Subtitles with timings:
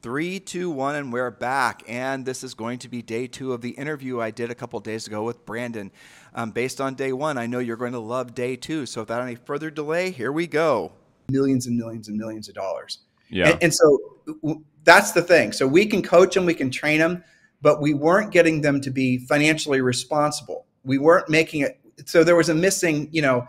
[0.00, 1.82] Three, two, one, and we're back.
[1.88, 4.78] And this is going to be day two of the interview I did a couple
[4.78, 5.90] days ago with Brandon.
[6.36, 8.86] Um, based on day one, I know you're going to love day two.
[8.86, 10.92] So without any further delay, here we go.
[11.30, 13.00] Millions and millions and millions of dollars.
[13.28, 13.50] Yeah.
[13.50, 13.98] And, and so
[14.42, 15.50] w- that's the thing.
[15.50, 17.24] So we can coach them, we can train them,
[17.60, 20.66] but we weren't getting them to be financially responsible.
[20.84, 23.46] We weren't making it so there was a missing, you know,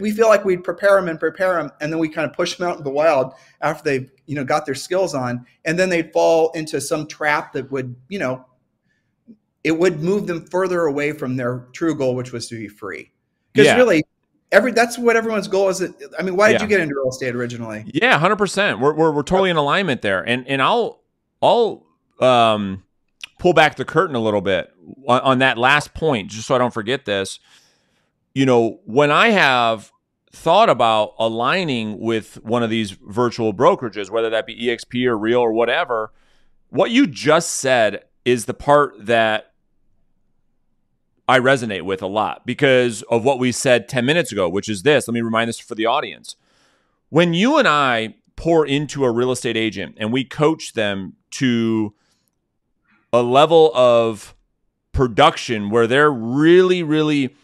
[0.00, 2.56] we feel like we'd prepare them and prepare them, and then we kind of push
[2.56, 5.88] them out in the wild after they've, you know, got their skills on, and then
[5.88, 8.44] they'd fall into some trap that would, you know,
[9.64, 13.10] it would move them further away from their true goal, which was to be free.
[13.52, 13.76] Because yeah.
[13.76, 14.04] really,
[14.52, 15.82] every that's what everyone's goal is.
[16.18, 16.62] I mean, why did yeah.
[16.62, 17.84] you get into real estate originally?
[17.86, 18.80] Yeah, hundred percent.
[18.80, 21.02] We're we're we're totally in alignment there, and and I'll
[21.42, 21.86] I'll
[22.20, 22.84] um
[23.38, 24.72] pull back the curtain a little bit
[25.06, 27.40] on, on that last point, just so I don't forget this
[28.34, 29.92] you know, when I have
[30.32, 35.40] thought about aligning with one of these virtual brokerages, whether that be EXP or Real
[35.40, 36.12] or whatever,
[36.70, 39.52] what you just said is the part that
[41.28, 44.82] I resonate with a lot because of what we said 10 minutes ago, which is
[44.82, 45.08] this.
[45.08, 46.36] Let me remind this for the audience.
[47.10, 51.94] When you and I pour into a real estate agent and we coach them to
[53.12, 54.34] a level of
[54.92, 57.34] production where they're really, really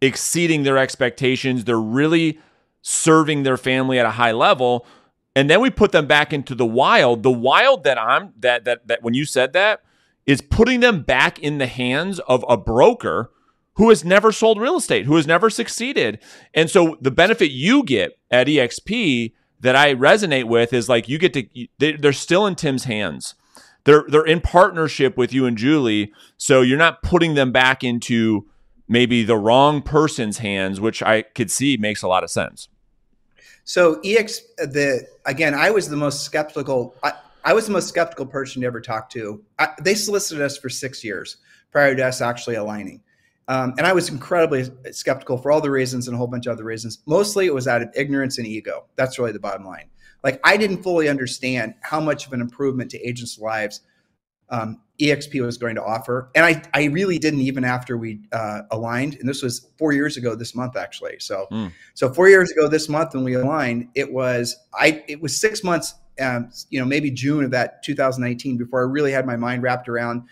[0.00, 1.64] exceeding their expectations.
[1.64, 2.38] They're really
[2.82, 4.86] serving their family at a high level.
[5.34, 7.22] And then we put them back into the wild.
[7.22, 9.82] The wild that I'm that that that when you said that
[10.26, 13.30] is putting them back in the hands of a broker
[13.74, 16.18] who has never sold real estate, who has never succeeded.
[16.52, 21.18] And so the benefit you get at EXP that I resonate with is like you
[21.18, 23.34] get to they're still in Tim's hands.
[23.84, 28.46] They're they're in partnership with you and Julie, so you're not putting them back into
[28.88, 32.68] maybe the wrong person's hands, which I could see makes a lot of sense.
[33.64, 36.94] So ex the again, I was the most skeptical.
[37.02, 37.12] I,
[37.44, 39.42] I was the most skeptical person to ever talk to.
[39.58, 41.36] I, they solicited us for six years
[41.70, 43.02] prior to us actually aligning.
[43.46, 46.52] Um, and I was incredibly skeptical for all the reasons and a whole bunch of
[46.52, 46.98] other reasons.
[47.06, 48.84] Mostly it was out of ignorance and ego.
[48.96, 49.88] That's really the bottom line.
[50.22, 53.82] Like I didn't fully understand how much of an improvement to agents' lives
[54.50, 56.30] um, EXP was going to offer.
[56.34, 59.14] And I, I really didn't even after we uh, aligned.
[59.14, 61.16] And this was four years ago this month, actually.
[61.20, 61.72] So, mm.
[61.94, 65.62] so four years ago this month when we aligned, it was I it was six
[65.62, 69.62] months, um, you know, maybe June of that 2019 before I really had my mind
[69.62, 70.24] wrapped around.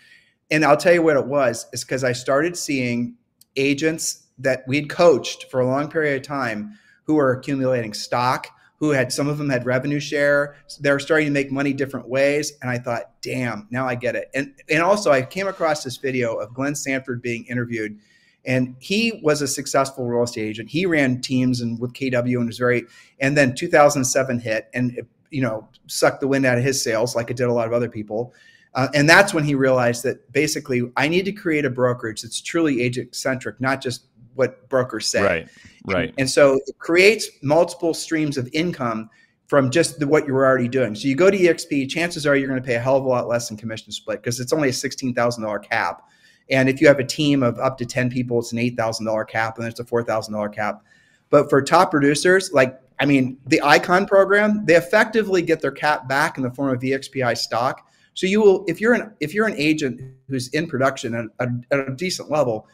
[0.50, 1.66] And I'll tell you what it was.
[1.72, 3.14] Is because I started seeing
[3.54, 8.48] agents that we'd coached for a long period of time who were accumulating stock
[8.78, 10.56] who had some of them had revenue share.
[10.80, 12.52] They're starting to make money different ways.
[12.60, 14.30] And I thought, damn, now I get it.
[14.34, 17.98] And and also I came across this video of Glenn Sanford being interviewed.
[18.44, 20.70] And he was a successful real estate agent.
[20.70, 22.84] He ran teams and with KW and was very
[23.18, 27.16] and then 2007 hit and it, you know sucked the wind out of his sails
[27.16, 28.34] like it did a lot of other people.
[28.74, 32.42] Uh, and that's when he realized that basically I need to create a brokerage that's
[32.42, 34.04] truly agent centric, not just
[34.36, 35.22] what brokers say.
[35.22, 35.48] Right.
[35.86, 36.08] Right.
[36.10, 39.08] And, and so it creates multiple streams of income
[39.46, 40.94] from just the, what you're already doing.
[40.94, 43.08] So you go to EXP, chances are you're going to pay a hell of a
[43.08, 46.02] lot less in commission split because it's only a $16,000 cap.
[46.50, 49.58] And if you have a team of up to 10 people, it's an $8,000 cap
[49.58, 50.82] and it's a $4,000 cap.
[51.30, 56.08] But for top producers, like, I mean, the Icon program, they effectively get their cap
[56.08, 57.88] back in the form of EXPI stock.
[58.14, 61.50] So you will, if you're an if you're an agent who's in production at a,
[61.70, 62.66] at a decent level,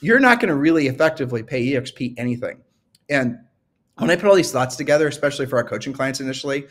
[0.00, 2.58] you're not going to really effectively pay EXP anything.
[3.08, 3.38] And
[3.98, 6.66] when I put all these thoughts together, especially for our coaching clients initially,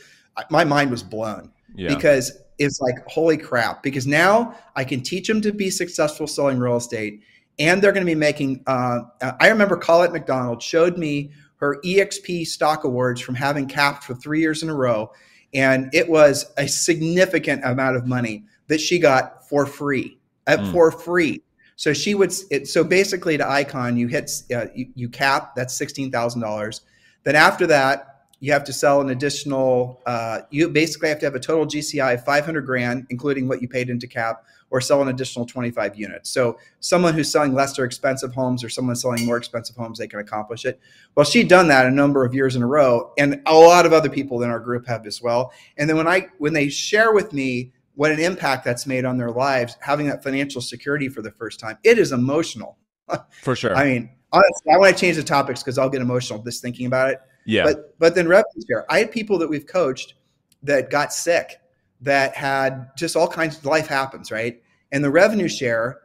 [0.49, 1.93] my mind was blown yeah.
[1.93, 3.81] because it's like, holy crap.
[3.83, 7.21] Because now I can teach them to be successful selling real estate
[7.57, 8.63] and they're going to be making.
[8.67, 9.01] Uh,
[9.39, 14.41] I remember Colette McDonald showed me her EXP stock awards from having capped for three
[14.41, 15.11] years in a row.
[15.53, 20.71] And it was a significant amount of money that she got for free, uh, mm.
[20.71, 21.41] for free.
[21.75, 22.33] So she would.
[22.51, 25.55] It, so basically, to Icon, you hit uh, you, you, cap.
[25.55, 26.81] That's sixteen thousand dollars.
[27.23, 30.01] Then after that, you have to sell an additional.
[30.05, 33.61] Uh, you basically have to have a total GCI of five hundred grand, including what
[33.61, 36.29] you paid into cap, or sell an additional twenty five units.
[36.29, 40.19] So someone who's selling lesser expensive homes or someone selling more expensive homes, they can
[40.19, 40.79] accomplish it.
[41.15, 43.91] Well, she'd done that a number of years in a row, and a lot of
[43.91, 45.51] other people in our group have as well.
[45.77, 49.17] And then when I when they share with me what an impact that's made on
[49.17, 51.77] their lives, having that financial security for the first time.
[51.83, 52.77] It is emotional.
[53.41, 53.75] For sure.
[53.75, 56.85] I mean, honestly, I want to change the topics because I'll get emotional just thinking
[56.87, 57.19] about it.
[57.45, 57.63] Yeah.
[57.63, 58.91] But but then revenue share.
[58.91, 60.15] I had people that we've coached
[60.63, 61.59] that got sick,
[62.01, 64.61] that had just all kinds of life happens, right?
[64.91, 65.99] And the revenue share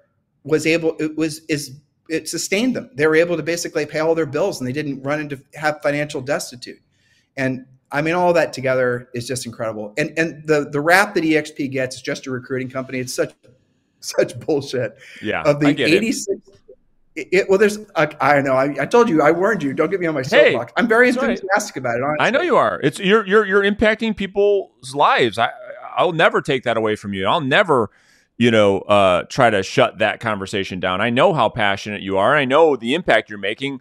[0.44, 2.90] was able it was is it sustained them.
[2.94, 5.80] They were able to basically pay all their bills and they didn't run into have
[5.82, 6.80] financial destitute.
[7.36, 9.92] And I mean, all that together is just incredible.
[9.98, 12.98] And and the the rap that EXP gets is just a recruiting company.
[12.98, 13.34] It's such
[14.00, 14.96] such bullshit.
[15.22, 15.42] Yeah.
[15.42, 15.96] Of the I get it.
[15.96, 16.40] 86
[17.16, 19.74] it, well, there's, I, I know, I, I told you, I warned you.
[19.74, 20.72] Don't get me on my Hey, soapbox.
[20.76, 21.30] I'm very that's right.
[21.30, 22.02] enthusiastic about it.
[22.02, 22.26] Honestly.
[22.26, 22.80] I know you are.
[22.82, 25.38] It's you're you're you're impacting people's lives.
[25.38, 25.50] I
[25.96, 27.26] I'll never take that away from you.
[27.26, 27.90] I'll never,
[28.38, 31.00] you know, uh, try to shut that conversation down.
[31.00, 32.36] I know how passionate you are.
[32.36, 33.80] I know the impact you're making.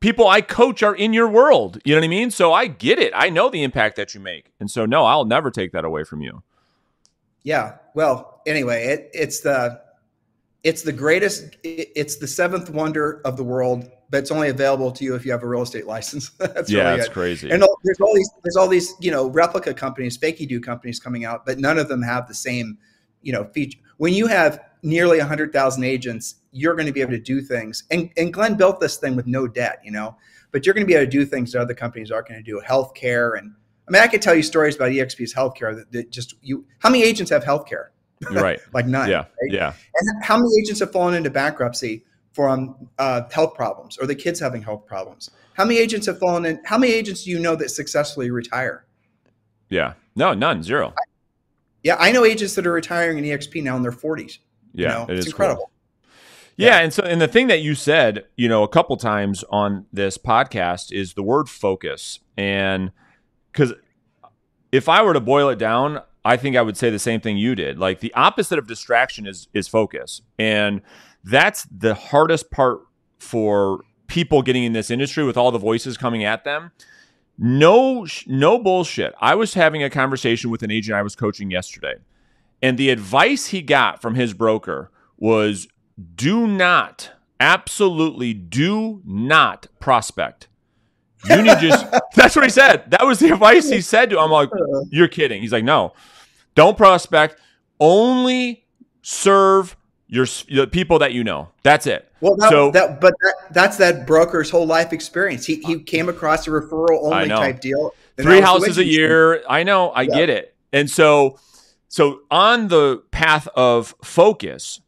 [0.00, 1.78] People I coach are in your world.
[1.84, 2.30] You know what I mean?
[2.30, 3.12] So I get it.
[3.14, 4.52] I know the impact that you make.
[4.60, 6.42] And so no, I'll never take that away from you.
[7.42, 7.76] Yeah.
[7.94, 9.80] Well, anyway, it, it's the
[10.62, 11.56] it's the greatest.
[11.62, 15.24] it- It's the seventh wonder of the world, but it's only available to you if
[15.24, 16.30] you have a real estate license.
[16.38, 17.12] That's yeah, really that's it.
[17.12, 17.50] crazy.
[17.50, 20.98] And all- there's all these there's all these you know replica companies, fakey do companies
[20.98, 22.78] coming out, but none of them have the same
[23.22, 23.78] you know feature.
[23.98, 27.84] When you have nearly hundred thousand agents, you're going to be able to do things.
[27.90, 30.16] And and Glenn built this thing with no debt, you know,
[30.52, 32.44] but you're going to be able to do things that other companies aren't going to
[32.44, 32.60] do.
[32.64, 33.54] Healthcare and
[33.86, 36.64] I mean, I could tell you stories about EXP's healthcare that, that just you.
[36.78, 37.88] How many agents have healthcare?
[38.30, 38.60] Right.
[38.72, 39.10] Like none.
[39.10, 39.18] Yeah.
[39.18, 39.50] right?
[39.50, 39.72] Yeah.
[39.94, 44.40] And how many agents have fallen into bankruptcy from uh, health problems or the kids
[44.40, 45.30] having health problems?
[45.54, 46.60] How many agents have fallen in?
[46.64, 48.86] How many agents do you know that successfully retire?
[49.68, 49.94] Yeah.
[50.16, 50.62] No, none.
[50.62, 50.94] Zero.
[51.82, 54.38] Yeah, I know agents that are retiring in EXP now in their 40s.
[54.74, 54.88] You Yeah.
[54.94, 55.06] know?
[55.08, 55.44] it it's is cool.
[55.44, 55.70] incredible.
[56.56, 59.86] Yeah, and so and the thing that you said, you know, a couple times on
[59.92, 62.20] this podcast is the word focus.
[62.36, 62.92] And
[63.52, 63.72] cuz
[64.70, 67.36] if I were to boil it down, I think I would say the same thing
[67.38, 67.78] you did.
[67.78, 70.22] Like the opposite of distraction is is focus.
[70.38, 70.80] And
[71.24, 72.80] that's the hardest part
[73.18, 76.70] for people getting in this industry with all the voices coming at them.
[77.36, 79.12] No no bullshit.
[79.20, 81.94] I was having a conversation with an agent I was coaching yesterday.
[82.64, 85.68] And the advice he got from his broker was
[86.14, 90.48] do not, absolutely do not prospect.
[91.28, 92.90] You need just, that's what he said.
[92.90, 94.22] That was the advice he said to him.
[94.22, 94.48] I'm like,
[94.88, 95.42] you're kidding.
[95.42, 95.92] He's like, no,
[96.54, 97.38] don't prospect.
[97.78, 98.64] Only
[99.02, 99.76] serve
[100.06, 101.50] your the people that you know.
[101.64, 102.10] That's it.
[102.22, 105.44] Well, that, So- that but that, that's that broker's whole life experience.
[105.44, 107.92] He, he came across a referral only type deal.
[108.16, 109.42] Three that was the houses a year.
[109.50, 109.90] I know.
[109.90, 110.14] I Yeah.
[110.14, 110.54] get it.
[110.72, 111.38] And so,
[111.94, 114.80] so on the path of focus,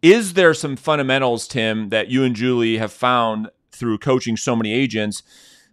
[0.00, 4.72] is there some fundamentals, Tim, that you and Julie have found through coaching so many
[4.72, 5.22] agents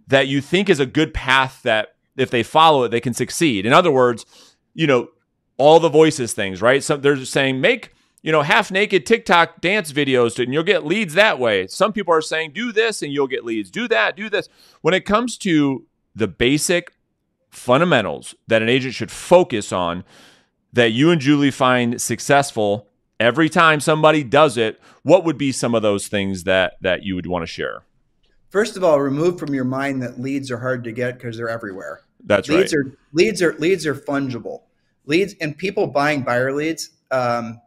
[0.05, 3.65] that you think is a good path that if they follow it, they can succeed?
[3.65, 4.25] In other words,
[4.73, 5.07] you know,
[5.55, 6.83] all the voices things, right?
[6.83, 11.13] So they're saying make you know half naked TikTok dance videos and you'll get leads
[11.13, 11.67] that way.
[11.67, 13.71] Some people are saying do this and you'll get leads.
[13.71, 14.49] Do that, do this.
[14.81, 16.91] When it comes to the basic
[17.49, 20.03] fundamentals that an agent should focus on
[20.75, 22.87] that you and Julie find successful
[23.19, 27.15] every time somebody does it, what would be some of those things that that you
[27.15, 27.83] would want to share?
[28.49, 31.49] First of all, remove from your mind that leads are hard to get because they're
[31.49, 32.01] everywhere.
[32.23, 32.85] That's leads right.
[32.85, 34.61] are leads are leads are fungible.
[35.05, 36.89] Leads and people buying buyer leads.
[37.11, 37.61] Um,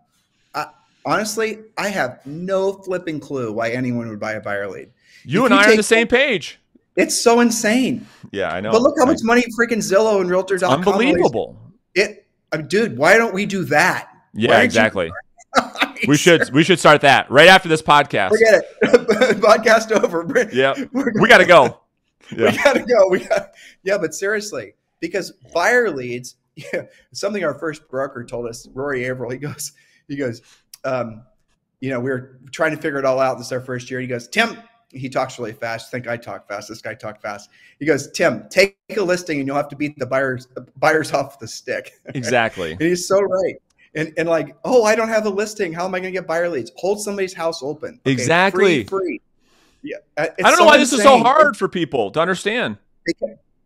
[0.55, 0.67] I,
[1.07, 4.91] honestly, I have no flipping clue why anyone would buy a buyer lead.
[5.25, 6.59] you if and you I are on the same page.
[6.97, 8.07] It's so insane.
[8.33, 8.73] Yeah, I know.
[8.73, 10.73] But look how I- much money freaking Zillow and Realtor.com.
[10.73, 11.57] unbelievable.
[11.95, 14.11] It, I mean, dude, why don't we do that?
[14.35, 15.11] Yeah, exactly.
[16.07, 18.29] We should we should start that right after this podcast.
[18.29, 19.41] forget it.
[19.41, 20.49] Podcast over.
[20.53, 20.75] Yeah.
[20.93, 21.81] We got to go.
[22.31, 22.51] Yeah.
[22.51, 23.09] we gotta go.
[23.09, 28.69] We got, yeah, but seriously, because buyer leads, yeah, something our first broker told us,
[28.75, 29.73] Rory Averill, he goes,
[30.09, 30.43] he goes,
[30.85, 31.23] um,
[31.81, 33.39] you know, we were trying to figure it all out.
[33.39, 34.01] This is our first year.
[34.01, 34.57] He goes, Tim,
[34.91, 35.89] he talks really fast.
[35.89, 36.69] I think I talk fast.
[36.69, 37.51] This guy talked fast.
[37.79, 41.39] He goes, Tim, take a listing and you'll have to beat the buyers buyers off
[41.39, 41.93] the stick.
[42.15, 42.73] Exactly.
[42.73, 43.57] And he's so right.
[43.95, 45.73] And, and like, oh, I don't have a listing.
[45.73, 46.71] How am I going to get buyer leads?
[46.77, 48.01] Hold somebody's house open.
[48.05, 48.85] Okay, Exactly.
[48.85, 49.21] Free, free.
[49.83, 49.97] Yeah.
[50.17, 52.77] uh, it's I don't know so why this is so hard for people to understand.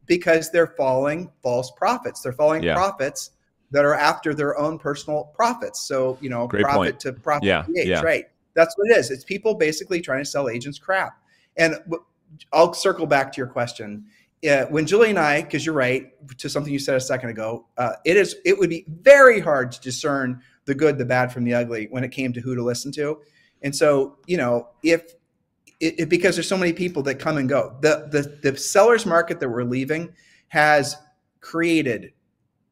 [0.06, 2.20] because they're following false prophets.
[2.22, 2.74] They're following Yeah.
[2.74, 3.30] prophets
[3.70, 5.80] that are after their own personal profits.
[5.82, 7.00] So, you know, Great profit point.
[7.00, 8.00] to profit Yeah, PH, yeah.
[8.02, 8.26] right?
[8.54, 9.10] That's what it is.
[9.10, 11.18] It's people basically trying to sell agents crap.
[11.56, 11.76] And
[12.52, 14.06] I'll circle back to your question.
[14.42, 17.66] Yeah, when Julie and I, because you're right, to something you said a second ago,
[17.78, 21.44] uh, it is it would be very hard to discern the good, the bad from
[21.44, 23.20] the ugly when it came to who to listen to.
[23.62, 25.12] And so, you know, if
[25.80, 29.06] it, it- because there's so many people that come and go, the the the sellers
[29.06, 30.12] market that we're leaving
[30.48, 30.96] has
[31.40, 32.12] created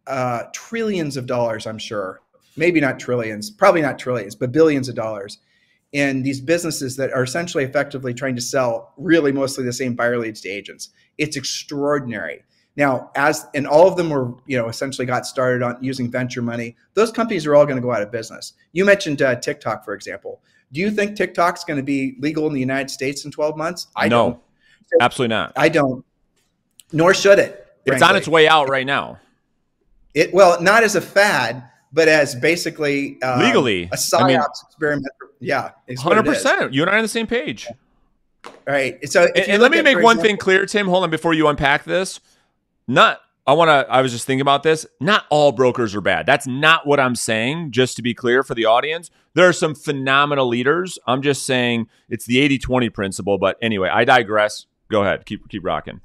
[0.07, 1.67] uh, trillions of dollars.
[1.67, 2.21] I'm sure,
[2.57, 5.39] maybe not trillions, probably not trillions, but billions of dollars
[5.93, 10.19] in these businesses that are essentially effectively trying to sell really mostly the same buyer
[10.19, 10.91] leads to agents.
[11.19, 12.45] It's extraordinary.
[12.77, 16.41] Now, as and all of them were, you know, essentially got started on using venture
[16.41, 16.77] money.
[16.95, 18.53] Those companies are all going to go out of business.
[18.73, 20.41] You mentioned uh, TikTok, for example.
[20.73, 23.89] Do you think TikTok's going to be legal in the United States in 12 months?
[23.97, 24.17] I No.
[24.31, 25.03] don't.
[25.03, 25.53] Absolutely not.
[25.57, 26.05] I don't.
[26.93, 27.67] Nor should it.
[27.87, 29.19] It's on its way out right now.
[30.15, 34.41] It well, not as a fad, but as basically um, legally a psyops I mean,
[34.41, 35.07] experiment.
[35.41, 36.73] Yeah, hundred percent.
[36.73, 37.67] You and I are on the same page.
[38.67, 39.09] Right.
[39.09, 40.87] So, and, and let me make one example, thing clear, Tim.
[40.87, 42.21] Hold on, before you unpack this.
[42.87, 43.93] Not, I want to.
[43.93, 44.87] I was just thinking about this.
[45.01, 46.27] Not all brokers are bad.
[46.27, 47.73] That's not what I'm saying.
[47.73, 50.99] Just to be clear for the audience, there are some phenomenal leaders.
[51.07, 53.39] I'm just saying it's the 80-20 principle.
[53.39, 54.67] But anyway, I digress.
[54.91, 55.27] Go ahead.
[55.27, 56.01] Keep keep rocking.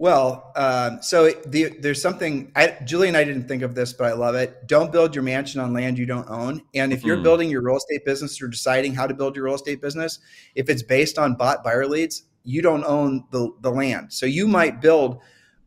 [0.00, 2.52] Well, um, so the, there's something.
[2.54, 4.68] I, Julie and I didn't think of this, but I love it.
[4.68, 6.62] Don't build your mansion on land you don't own.
[6.72, 7.24] And if you're mm.
[7.24, 10.20] building your real estate business or deciding how to build your real estate business,
[10.54, 14.12] if it's based on bought buyer leads, you don't own the the land.
[14.12, 15.18] So you might build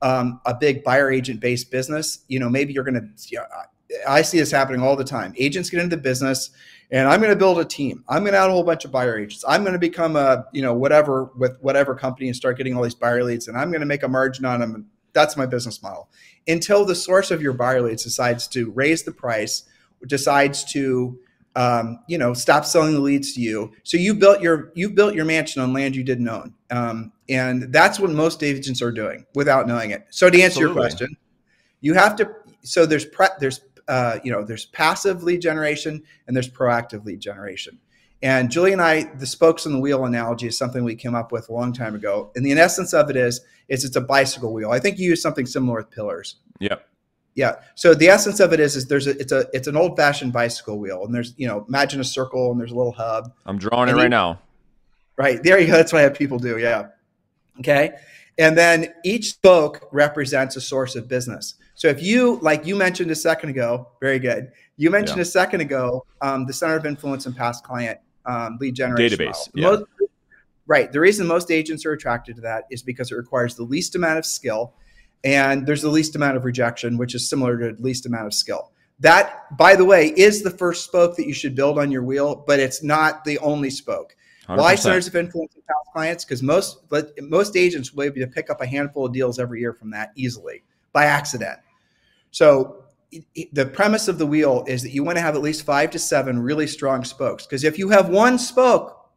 [0.01, 2.19] um, a big buyer agent based business.
[2.29, 3.29] You know, maybe you're going to.
[3.29, 3.45] You know,
[4.07, 5.33] I see this happening all the time.
[5.37, 6.51] Agents get into the business
[6.91, 8.03] and I'm going to build a team.
[8.07, 9.45] I'm going to add a whole bunch of buyer agents.
[9.47, 12.83] I'm going to become a, you know, whatever with whatever company and start getting all
[12.83, 14.87] these buyer leads and I'm going to make a margin on them.
[15.13, 16.09] That's my business model.
[16.47, 19.63] Until the source of your buyer leads decides to raise the price,
[20.07, 21.19] decides to,
[21.55, 23.73] um, you know, stop selling the leads to you.
[23.83, 27.73] So you built your you built your mansion on land you didn't own, um, and
[27.73, 30.07] that's what most agents are doing without knowing it.
[30.09, 30.73] So to answer Absolutely.
[30.75, 31.17] your question,
[31.81, 32.31] you have to.
[32.63, 37.19] So there's pre, there's uh, you know, there's passive lead generation and there's proactive lead
[37.19, 37.79] generation.
[38.23, 41.31] And Julie and I, the spokes in the wheel analogy is something we came up
[41.31, 42.31] with a long time ago.
[42.35, 44.71] And the essence of it is, is it's a bicycle wheel.
[44.71, 46.35] I think you use something similar with pillars.
[46.59, 46.87] Yep.
[47.33, 47.55] Yeah.
[47.75, 50.33] So the essence of it is, is there's a, it's a, it's an old fashioned
[50.33, 53.33] bicycle wheel and there's, you know, imagine a circle and there's a little hub.
[53.45, 54.39] I'm drawing it right now.
[55.17, 55.41] Right.
[55.41, 55.73] There you go.
[55.73, 56.59] That's what I have people do.
[56.59, 56.89] Yeah.
[57.59, 57.93] Okay.
[58.41, 61.53] And then each spoke represents a source of business.
[61.75, 64.51] So if you, like you mentioned a second ago, very good.
[64.77, 65.23] You mentioned yeah.
[65.23, 69.47] a second ago um, the center of influence and past client um, lead generation database.
[69.53, 69.69] Yeah.
[69.69, 69.83] Most,
[70.65, 70.91] right.
[70.91, 74.17] The reason most agents are attracted to that is because it requires the least amount
[74.17, 74.73] of skill,
[75.23, 78.33] and there's the least amount of rejection, which is similar to the least amount of
[78.33, 78.71] skill.
[79.01, 82.43] That, by the way, is the first spoke that you should build on your wheel,
[82.47, 84.15] but it's not the only spoke.
[84.47, 84.57] 100%.
[84.57, 86.25] Why centers of influence and past clients?
[86.25, 86.79] Because most
[87.19, 89.91] most agents will be able to pick up a handful of deals every year from
[89.91, 91.59] that easily by accident.
[92.31, 92.85] So
[93.51, 95.99] the premise of the wheel is that you want to have at least five to
[95.99, 97.45] seven really strong spokes.
[97.45, 99.09] Because if you have one spoke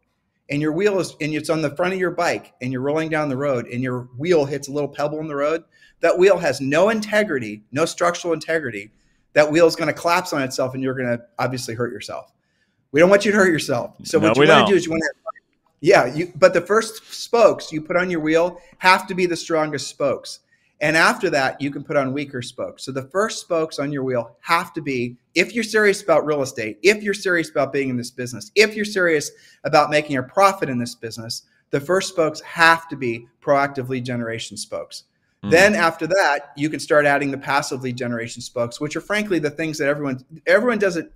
[0.51, 3.09] and your wheel is and it's on the front of your bike and you're rolling
[3.09, 5.65] down the road and your wheel hits a little pebble in the road,
[6.01, 8.91] that wheel has no integrity, no structural integrity.
[9.33, 12.34] That wheel is going to collapse on itself and you're going to obviously hurt yourself.
[12.95, 13.97] We don't want you to hurt yourself.
[14.05, 15.25] So no, what you want to do is you want to
[15.81, 19.37] yeah, you, but the first spokes you put on your wheel have to be the
[19.37, 20.39] strongest spokes.
[20.81, 22.85] And after that, you can put on weaker spokes.
[22.85, 26.41] So the first spokes on your wheel have to be if you're serious about real
[26.41, 29.33] estate, if you're serious about being in this business, if you're serious
[29.65, 34.05] about making a profit in this business, the first spokes have to be proactive lead
[34.05, 35.03] generation spokes.
[35.43, 35.51] Mm.
[35.51, 39.41] Then after that, you can start adding the passive lead generation spokes, which are frankly
[39.41, 41.13] the things that everyone everyone does it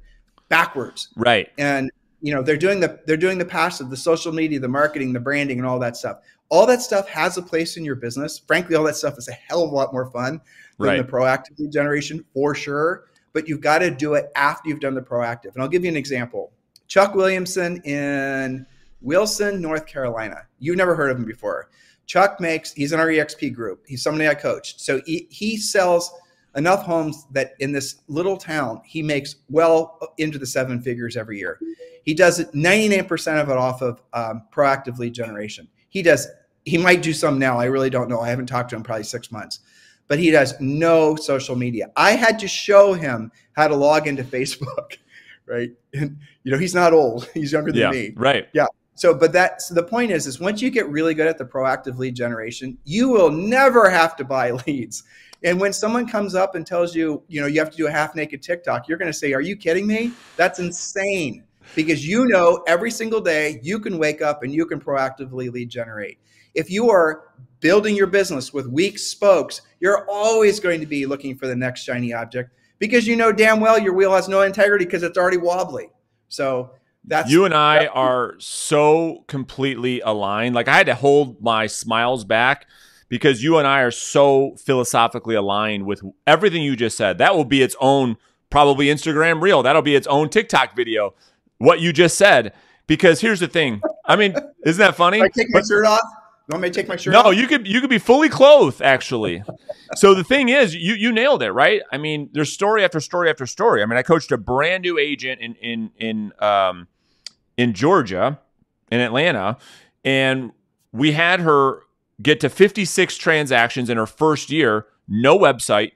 [0.49, 1.09] backwards.
[1.17, 1.50] Right.
[1.59, 1.90] And
[2.21, 5.21] you know, they're doing the they're doing the passive, the social media, the marketing, the
[5.21, 6.19] branding and all that stuff
[6.50, 8.38] all that stuff has a place in your business.
[8.38, 10.40] Frankly, all that stuff is a hell of a lot more fun
[10.78, 10.97] than right.
[10.97, 13.05] the proactive lead generation for sure.
[13.33, 15.52] But you've got to do it after you've done the proactive.
[15.55, 16.52] And I'll give you an example.
[16.87, 18.67] Chuck Williamson in
[19.02, 20.47] Wilson, North Carolina.
[20.59, 21.69] You've never heard of him before.
[22.07, 23.85] Chuck makes, he's in our EXP group.
[23.87, 24.81] He's somebody I coached.
[24.81, 26.11] So he, he sells
[26.57, 31.38] enough homes that in this little town, he makes well into the seven figures every
[31.38, 31.59] year.
[32.05, 35.69] He does it 99% of it off of um, proactive lead generation.
[35.88, 36.26] He does
[36.69, 37.59] he might do some now.
[37.59, 38.21] I really don't know.
[38.21, 39.61] I haven't talked to him probably six months,
[40.07, 41.90] but he does no social media.
[41.97, 44.99] I had to show him how to log into Facebook,
[45.47, 45.71] right?
[45.95, 48.12] And you know, he's not old; he's younger than yeah, me.
[48.17, 48.49] Right.
[48.52, 48.67] Yeah.
[48.95, 51.45] So, but that so the point is, is once you get really good at the
[51.45, 55.05] proactive lead generation, you will never have to buy leads.
[55.45, 57.90] And when someone comes up and tells you, you know, you have to do a
[57.90, 60.12] half naked TikTok, you're going to say, "Are you kidding me?
[60.37, 61.45] That's insane."
[61.76, 65.68] Because you know every single day you can wake up and you can proactively lead
[65.68, 66.18] generate
[66.59, 67.28] if you are
[67.61, 71.83] building your business with weak spokes, you're always going to be looking for the next
[71.83, 75.37] shiny object because you know damn well your wheel has no integrity because it's already
[75.37, 75.88] wobbly.
[76.28, 76.73] So
[77.04, 80.54] that's you and I are so completely aligned.
[80.57, 82.66] Like I had to hold my smiles back
[83.09, 87.19] because you and I are so philosophically aligned with everything you just said.
[87.19, 88.17] That will be its own
[88.50, 89.62] probably Instagram reel.
[89.62, 91.15] That'll be its own TikTok video.
[91.59, 92.53] What you just said.
[92.87, 93.83] Because here's the thing.
[94.05, 94.35] I mean,
[94.65, 95.21] isn't that funny?
[95.23, 96.00] I take my shirt off.
[96.49, 97.37] You want me to take my shirt no, off?
[97.37, 99.43] you could you could be fully clothed actually.
[99.97, 101.83] so the thing is, you you nailed it, right?
[101.93, 103.83] I mean, there's story after story after story.
[103.83, 106.88] I mean, I coached a brand new agent in in in um
[107.59, 108.41] in Georgia,
[108.91, 109.59] in Atlanta,
[110.05, 110.53] and
[110.91, 111.83] we had her
[112.20, 115.92] get to 56 transactions in her first year, no website,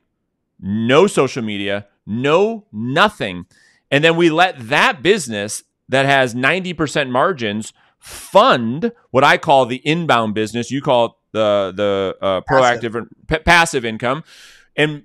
[0.61, 3.47] no social media, no nothing.
[3.91, 9.81] And then we let that business that has 90% margins fund what I call the
[9.85, 10.71] inbound business.
[10.71, 13.09] You call it the the uh, proactive passive.
[13.29, 14.25] P- passive income,
[14.77, 15.05] and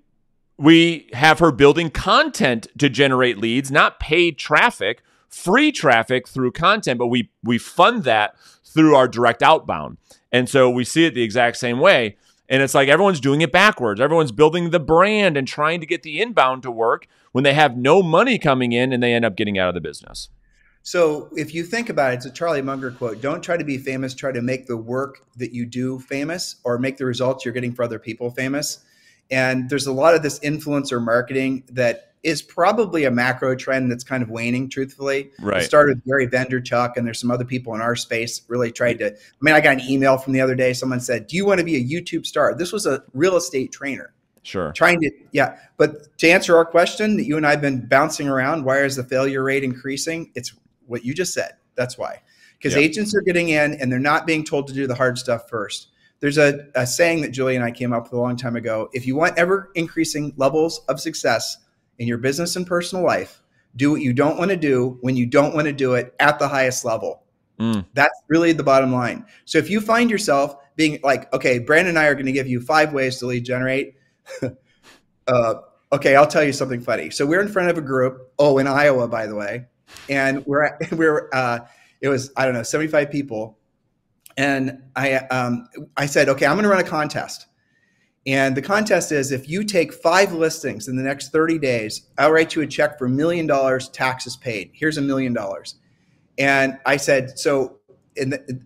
[0.58, 6.98] we have her building content to generate leads, not paid traffic, free traffic through content,
[6.98, 8.36] but we we fund that
[8.78, 9.98] through our direct outbound.
[10.32, 12.16] And so we see it the exact same way.
[12.48, 14.00] And it's like everyone's doing it backwards.
[14.00, 17.76] Everyone's building the brand and trying to get the inbound to work when they have
[17.76, 20.30] no money coming in and they end up getting out of the business.
[20.84, 23.20] So if you think about it, it's a Charlie Munger quote.
[23.20, 26.78] Don't try to be famous, try to make the work that you do famous or
[26.78, 28.86] make the results you're getting for other people famous.
[29.30, 34.04] And there's a lot of this influencer marketing that is probably a macro trend that's
[34.04, 35.32] kind of waning, truthfully.
[35.40, 35.62] Right.
[35.62, 39.00] It started with Gary Vaynerchuk, and there's some other people in our space really tried
[39.00, 39.14] to.
[39.14, 40.74] I mean, I got an email from the other day.
[40.74, 42.56] Someone said, Do you want to be a YouTube star?
[42.56, 44.14] This was a real estate trainer.
[44.44, 44.72] Sure.
[44.72, 45.58] Trying to, yeah.
[45.76, 48.96] But to answer our question that you and I have been bouncing around, why is
[48.96, 50.32] the failure rate increasing?
[50.36, 50.54] It's
[50.86, 51.58] what you just said.
[51.76, 52.22] That's why.
[52.58, 52.84] Because yep.
[52.84, 55.90] agents are getting in and they're not being told to do the hard stuff first.
[56.20, 58.90] There's a, a saying that Julie and I came up with a long time ago.
[58.94, 61.58] If you want ever increasing levels of success
[62.00, 63.42] in your business and personal life,
[63.76, 66.40] do what you don't want to do when you don't want to do it at
[66.40, 67.24] the highest level.
[67.60, 67.86] Mm.
[67.94, 69.26] That's really the bottom line.
[69.46, 72.48] So if you find yourself being like, okay, Brandon and I are going to give
[72.48, 73.96] you five ways to lead generate.
[75.28, 75.54] uh,
[75.92, 77.10] okay, I'll tell you something funny.
[77.10, 78.32] So we're in front of a group.
[78.38, 79.66] Oh, in Iowa, by the way
[80.10, 81.60] and we're at, we're uh,
[82.02, 83.58] it was I don't know 75 people,
[84.38, 87.47] and I um, I said okay I'm going to run a contest,
[88.28, 92.32] and the contest is if you take five listings in the next 30 days, I'll
[92.32, 94.70] write you a check for a million dollars, taxes paid.
[94.74, 95.76] Here's a million dollars,
[96.38, 97.78] and I said so.
[98.16, 98.62] In the,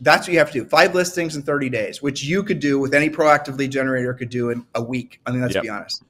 [0.00, 0.64] that's what you have to do.
[0.66, 4.28] Five listings in 30 days, which you could do with any proactive lead generator could
[4.30, 5.20] do in a week.
[5.26, 5.62] I mean, let's yep.
[5.62, 6.02] be honest.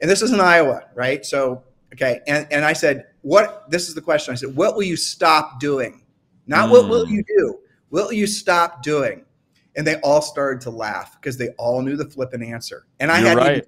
[0.00, 1.24] And this is in Iowa, right?
[1.24, 2.20] So, okay.
[2.28, 5.58] And, and I said, what this is the question i said what will you stop
[5.58, 6.02] doing
[6.46, 6.72] not mm.
[6.72, 9.24] what will you do what will you stop doing
[9.76, 13.18] and they all started to laugh because they all knew the flippant answer and i
[13.20, 13.64] You're had right.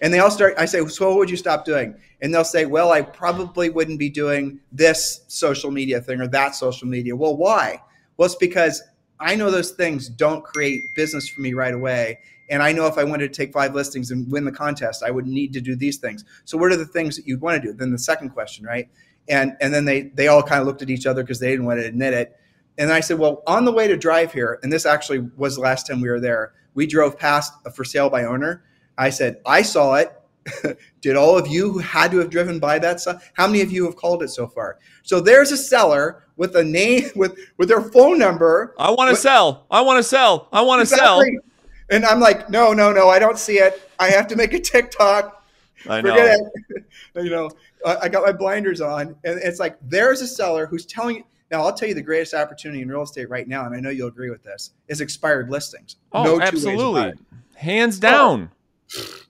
[0.00, 2.66] and they all start i say so what would you stop doing and they'll say
[2.66, 7.36] well i probably wouldn't be doing this social media thing or that social media well
[7.36, 7.80] why
[8.16, 8.82] well it's because
[9.20, 12.18] i know those things don't create business for me right away
[12.50, 15.10] and I know if I wanted to take five listings and win the contest, I
[15.10, 16.24] would need to do these things.
[16.44, 17.74] So what are the things that you'd want to do?
[17.74, 18.88] Then the second question, right?
[19.28, 21.66] And and then they they all kind of looked at each other because they didn't
[21.66, 22.36] want to admit it.
[22.78, 25.60] And I said, well, on the way to drive here, and this actually was the
[25.60, 28.64] last time we were there, we drove past a for sale by owner.
[28.96, 30.12] I said, I saw it.
[31.00, 33.04] Did all of you who had to have driven by that?
[33.34, 34.78] How many of you have called it so far?
[35.02, 38.74] So there's a seller with a name with with their phone number.
[38.78, 39.66] I want to sell.
[39.70, 40.48] I want to sell.
[40.52, 41.32] I want to exactly.
[41.32, 41.44] sell.
[41.90, 43.90] And I'm like, no, no, no, I don't see it.
[43.98, 45.46] I have to make a TikTok.
[45.88, 46.10] I know.
[46.10, 46.38] Forget
[46.68, 46.84] it.
[47.24, 47.50] you know,
[47.84, 51.24] I got my blinders on, and it's like there's a seller who's telling.
[51.50, 53.90] Now, I'll tell you the greatest opportunity in real estate right now, and I know
[53.90, 55.96] you'll agree with this, is expired listings.
[56.12, 57.14] Oh, no absolutely,
[57.54, 58.50] hands down.
[58.96, 59.14] Oh.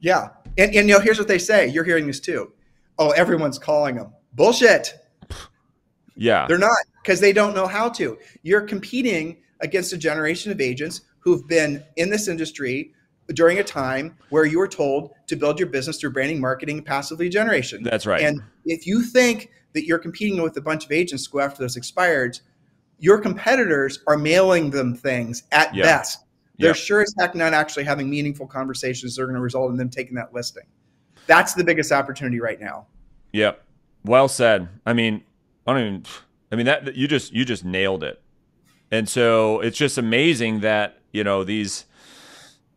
[0.00, 1.66] Yeah, and and you know, here's what they say.
[1.66, 2.52] You're hearing this too.
[3.00, 4.12] Oh, everyone's calling them.
[4.32, 4.94] Bullshit.
[6.20, 8.18] Yeah, they're not because they don't know how to.
[8.42, 12.92] You're competing against a generation of agents who've been in this industry
[13.34, 17.18] during a time where you were told to build your business through branding, marketing, passive
[17.18, 17.82] lead generation.
[17.82, 18.22] That's right.
[18.22, 21.62] And if you think that you're competing with a bunch of agents to go after
[21.62, 22.40] those expireds,
[22.98, 25.84] your competitors are mailing them things at yep.
[25.84, 26.24] best.
[26.58, 26.76] They're yep.
[26.76, 29.88] sure as heck not actually having meaningful conversations that are going to result in them
[29.88, 30.64] taking that listing.
[31.26, 32.86] That's the biggest opportunity right now.
[33.32, 33.62] Yep.
[34.04, 34.68] Well said.
[34.84, 35.22] I mean,
[35.66, 36.04] I don't even
[36.50, 38.20] I mean that you just you just nailed it.
[38.90, 41.84] And so it's just amazing that you know these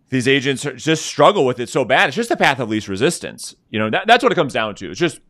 [0.09, 2.09] these agents just struggle with it so bad.
[2.09, 3.55] It's just the path of least resistance.
[3.69, 4.91] You know, that, that's what it comes down to.
[4.91, 5.21] It's just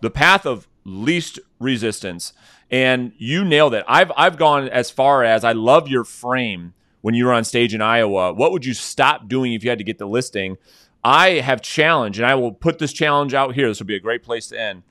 [0.00, 2.32] the path of least resistance.
[2.70, 3.84] And you nailed it.
[3.88, 7.74] I've I've gone as far as I love your frame when you were on stage
[7.74, 8.34] in Iowa.
[8.34, 10.58] What would you stop doing if you had to get the listing?
[11.02, 13.68] I have challenged, and I will put this challenge out here.
[13.68, 14.82] This will be a great place to end.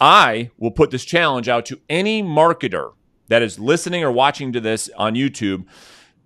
[0.00, 2.92] I will put this challenge out to any marketer
[3.28, 5.66] that is listening or watching to this on YouTube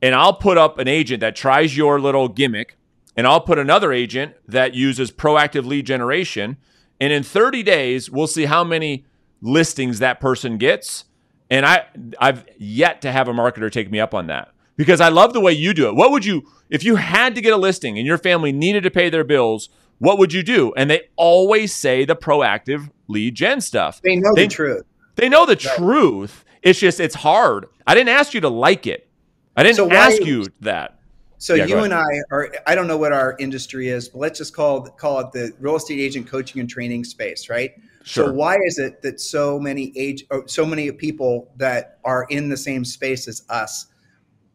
[0.03, 2.77] and I'll put up an agent that tries your little gimmick,
[3.17, 6.57] and I'll put another agent that uses proactive lead generation.
[7.01, 9.07] And in 30 days, we'll see how many
[9.41, 11.05] listings that person gets.
[11.49, 11.87] And I,
[12.19, 15.41] I've yet to have a marketer take me up on that because I love the
[15.41, 15.95] way you do it.
[15.97, 18.91] What would you, if you had to get a listing and your family needed to
[18.91, 20.73] pay their bills, what would you do?
[20.77, 24.01] And they always say the proactive lead gen stuff.
[24.03, 24.83] They know they, the truth.
[25.17, 26.45] They know the truth.
[26.63, 27.67] It's just, it's hard.
[27.87, 29.09] I didn't ask you to like it.
[29.57, 31.00] I didn't So ask you that.
[31.41, 34.39] So Yeah, you and I are I don't know what our industry is, but let's
[34.39, 37.73] just call call it the real estate agent coaching and training space, right?
[38.05, 38.27] Sure.
[38.27, 42.51] So why is it that so many age or so many people that are in
[42.51, 43.87] the same space as us,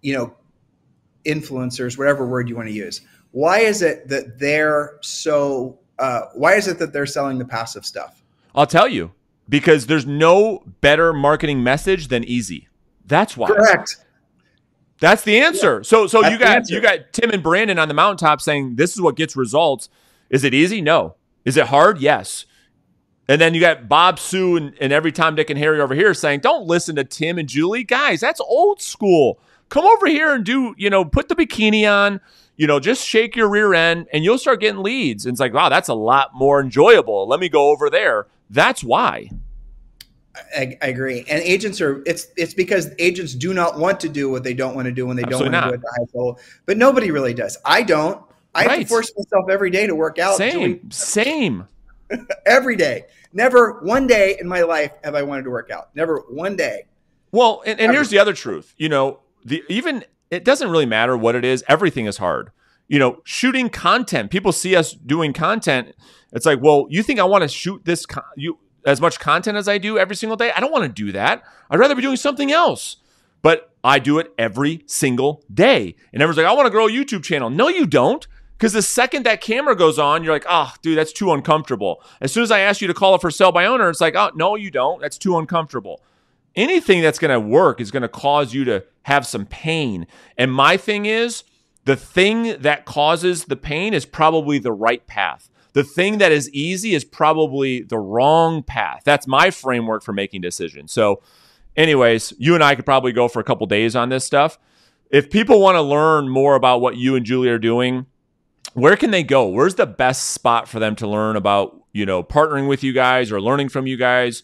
[0.03, 0.35] you know,
[1.25, 6.53] influencers, whatever word you want to use, why is it that they're so uh, why
[6.53, 8.23] is it that they're selling the passive stuff?
[8.53, 9.11] I'll tell you
[9.49, 12.67] because there's no better marketing message than easy.
[13.07, 13.47] That's why.
[13.47, 14.04] Correct.
[14.99, 15.83] That's the answer.
[15.83, 18.93] So so That's you got you got Tim and Brandon on the mountaintop saying this
[18.93, 19.89] is what gets results.
[20.29, 20.81] Is it easy?
[20.81, 21.15] No.
[21.43, 21.99] Is it hard?
[21.99, 22.45] Yes.
[23.27, 26.13] And then you got Bob, Sue, and, and every Tom, Dick, and Harry over here
[26.13, 27.83] saying, don't listen to Tim and Julie.
[27.83, 29.39] Guys, that's old school.
[29.69, 32.21] Come over here and do, you know, put the bikini on,
[32.55, 35.25] you know, just shake your rear end and you'll start getting leads.
[35.25, 37.27] And it's like, wow, that's a lot more enjoyable.
[37.27, 38.27] Let me go over there.
[38.49, 39.31] That's why.
[40.55, 41.25] I, I agree.
[41.29, 44.75] And agents are it's it's because agents do not want to do what they don't
[44.75, 46.39] want to do when they Absolutely don't want to do it at the high level.
[46.65, 47.57] But nobody really does.
[47.65, 48.23] I don't.
[48.53, 50.37] I have to force myself every day to work out.
[50.37, 51.67] Same, same.
[52.45, 53.05] every day.
[53.33, 55.93] Never one day in my life have I wanted to work out.
[55.95, 56.85] Never one day.
[57.31, 58.73] Well, and, and here's the other truth.
[58.77, 61.63] You know, the even it doesn't really matter what it is.
[61.67, 62.51] Everything is hard.
[62.87, 64.31] You know, shooting content.
[64.31, 65.95] People see us doing content.
[66.31, 69.57] It's like, well, you think I want to shoot this con- you as much content
[69.57, 70.51] as I do every single day?
[70.51, 71.43] I don't want to do that.
[71.69, 72.97] I'd rather be doing something else.
[73.41, 75.95] But I do it every single day.
[76.11, 77.49] And everyone's like, I want to grow a YouTube channel.
[77.49, 78.25] No, you don't.
[78.57, 82.01] Because the second that camera goes on, you're like, oh, dude, that's too uncomfortable.
[82.21, 84.15] As soon as I ask you to call it for sale by owner, it's like,
[84.15, 85.01] oh, no, you don't.
[85.01, 86.01] That's too uncomfortable
[86.55, 90.07] anything that's going to work is going to cause you to have some pain.
[90.37, 91.43] And my thing is,
[91.83, 95.49] the thing that causes the pain is probably the right path.
[95.75, 99.01] The thing that is easy is probably the wrong path.
[99.03, 100.93] That's my framework for making decisions.
[100.93, 101.21] So,
[101.75, 104.57] anyways, you and I could probably go for a couple days on this stuff.
[105.09, 108.05] If people want to learn more about what you and Julie are doing,
[108.73, 109.47] where can they go?
[109.47, 113.29] Where's the best spot for them to learn about, you know, partnering with you guys
[113.29, 114.43] or learning from you guys?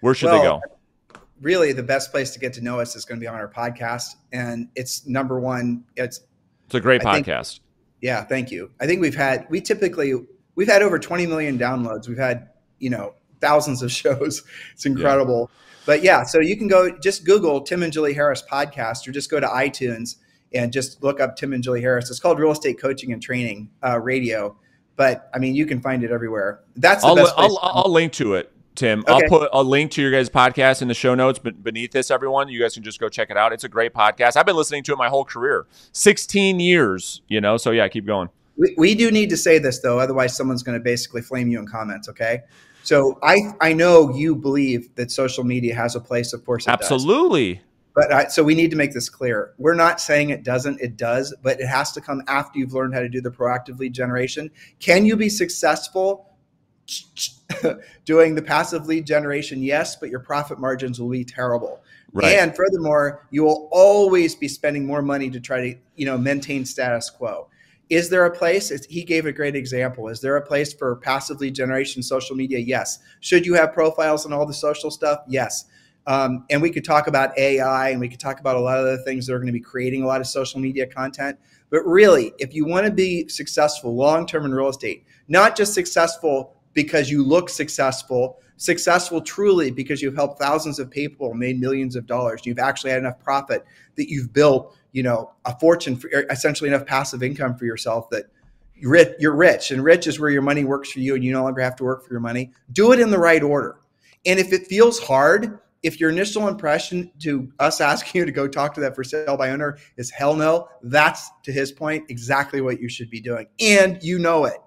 [0.00, 0.60] Where should they go?
[1.40, 3.48] Really, the best place to get to know us is going to be on our
[3.48, 5.84] podcast, and it's number one.
[5.96, 6.20] It's
[6.66, 7.60] It's a great I think- podcast.
[8.00, 8.70] Yeah, thank you.
[8.80, 10.14] I think we've had we typically
[10.54, 12.08] we've had over 20 million downloads.
[12.08, 14.42] We've had, you know, thousands of shows.
[14.72, 15.50] It's incredible.
[15.86, 19.30] But yeah, so you can go just Google Tim and Julie Harris podcast or just
[19.30, 20.16] go to iTunes
[20.52, 22.10] and just look up Tim and Julie Harris.
[22.10, 24.56] It's called Real Estate Coaching and Training uh, Radio.
[24.96, 26.60] But I mean, you can find it everywhere.
[26.76, 27.34] That's the I'll, best.
[27.36, 29.02] I'll, I'll link to it, Tim.
[29.08, 32.10] I'll put a link to your guys' podcast in the show notes but beneath this,
[32.10, 32.48] everyone.
[32.48, 33.52] You guys can just go check it out.
[33.52, 34.36] It's a great podcast.
[34.36, 38.04] I've been listening to it my whole career 16 years, you know, so yeah, keep
[38.04, 38.28] going.
[38.60, 41.58] We, we do need to say this though, otherwise someone's going to basically flame you
[41.58, 42.10] in comments.
[42.10, 42.42] Okay,
[42.82, 46.34] so I I know you believe that social media has a place.
[46.34, 46.92] Of course, it does.
[46.92, 47.62] Absolutely.
[47.94, 49.54] But I, so we need to make this clear.
[49.58, 50.80] We're not saying it doesn't.
[50.80, 53.78] It does, but it has to come after you've learned how to do the proactive
[53.78, 54.50] lead generation.
[54.78, 56.28] Can you be successful
[58.04, 59.62] doing the passive lead generation?
[59.62, 61.82] Yes, but your profit margins will be terrible.
[62.12, 62.36] Right.
[62.36, 66.64] And furthermore, you will always be spending more money to try to, you know, maintain
[66.64, 67.48] status quo.
[67.90, 68.70] Is there a place?
[68.86, 70.08] He gave a great example.
[70.08, 72.60] Is there a place for passive lead generation social media?
[72.60, 73.00] Yes.
[73.18, 75.18] Should you have profiles and all the social stuff?
[75.28, 75.64] Yes.
[76.06, 78.86] Um, and we could talk about AI and we could talk about a lot of
[78.86, 81.36] other things that are going to be creating a lot of social media content.
[81.68, 85.74] But really, if you want to be successful long term in real estate, not just
[85.74, 91.96] successful because you look successful, successful truly because you've helped thousands of people, made millions
[91.96, 93.64] of dollars, you've actually had enough profit
[93.96, 98.24] that you've built, you know, a fortune for essentially enough passive income for yourself that
[98.74, 101.60] you're rich, and rich is where your money works for you and you no longer
[101.60, 102.50] have to work for your money.
[102.72, 103.78] Do it in the right order.
[104.24, 108.46] And if it feels hard, if your initial impression to us asking you to go
[108.46, 112.60] talk to that for sale by owner is hell no, that's to his point exactly
[112.60, 113.46] what you should be doing.
[113.60, 114.58] And you know it.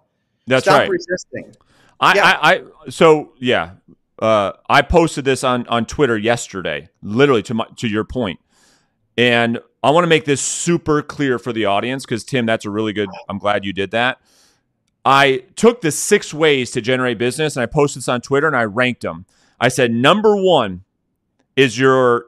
[0.48, 0.90] That's Stop right.
[0.90, 1.56] resisting.
[2.00, 2.26] I, Yeah.
[2.26, 3.72] I, I, so yeah,
[4.20, 8.40] uh, I posted this on on Twitter yesterday, literally to my to your point,
[9.18, 12.70] and I want to make this super clear for the audience because Tim, that's a
[12.70, 13.10] really good.
[13.28, 14.20] I'm glad you did that.
[15.06, 18.56] I took the six ways to generate business and I posted this on Twitter and
[18.56, 19.26] I ranked them.
[19.60, 20.86] I said number one
[21.58, 22.26] is your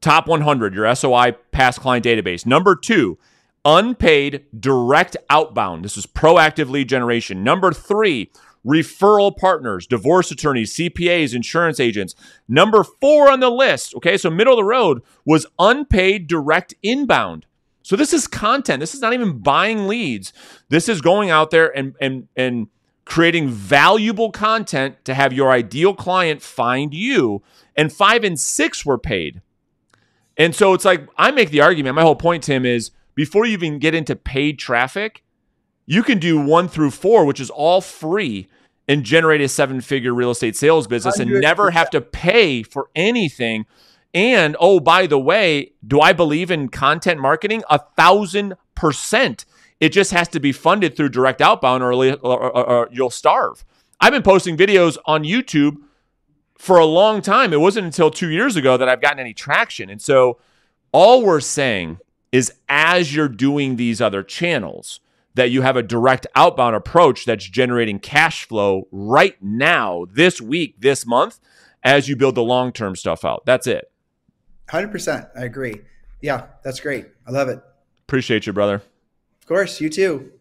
[0.00, 2.46] top 100, your SOI past client database.
[2.46, 3.18] Number two,
[3.66, 5.84] unpaid direct outbound.
[5.84, 7.44] This is proactive lead generation.
[7.44, 8.30] Number three,
[8.66, 12.14] referral partners, divorce attorneys, CPAs, insurance agents.
[12.48, 17.46] Number four on the list, okay, so middle of the road was unpaid direct inbound.
[17.82, 18.80] So this is content.
[18.80, 20.32] This is not even buying leads.
[20.68, 22.66] This is going out there and and and
[23.04, 27.44] creating valuable content to have your ideal client find you.
[27.76, 29.40] And five and six were paid.
[30.36, 31.94] And so it's like I make the argument.
[31.94, 35.22] My whole point, Tim, is before you even get into paid traffic,
[35.86, 38.48] you can do one through four, which is all free,
[38.88, 42.88] and generate a seven figure real estate sales business and never have to pay for
[42.94, 43.66] anything.
[44.14, 47.62] And oh, by the way, do I believe in content marketing?
[47.68, 49.44] A thousand percent.
[49.80, 53.64] It just has to be funded through direct outbound or, or, or, or you'll starve.
[54.00, 55.78] I've been posting videos on YouTube
[56.56, 57.52] for a long time.
[57.52, 59.90] It wasn't until two years ago that I've gotten any traction.
[59.90, 60.38] And so
[60.92, 61.98] all we're saying
[62.32, 65.00] is as you're doing these other channels,
[65.36, 70.80] that you have a direct outbound approach that's generating cash flow right now, this week,
[70.80, 71.38] this month,
[71.84, 73.46] as you build the long term stuff out.
[73.46, 73.90] That's it.
[74.70, 75.30] 100%.
[75.36, 75.82] I agree.
[76.20, 77.06] Yeah, that's great.
[77.26, 77.60] I love it.
[78.00, 78.76] Appreciate you, brother.
[78.76, 79.80] Of course.
[79.80, 80.32] You too.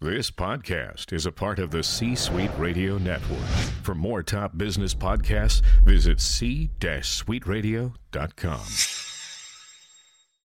[0.00, 3.38] This podcast is a part of the C Suite Radio Network.
[3.82, 9.13] For more top business podcasts, visit c-suiteradio.com.